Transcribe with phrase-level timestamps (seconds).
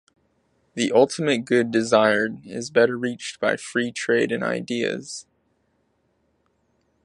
[0.73, 5.27] The ultimate good desired is better reached by free trade in ideas.